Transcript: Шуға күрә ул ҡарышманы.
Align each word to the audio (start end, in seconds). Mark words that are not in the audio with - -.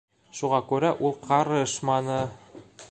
Шуға 0.37 0.61
күрә 0.71 0.91
ул 1.09 1.15
ҡарышманы. 1.29 2.21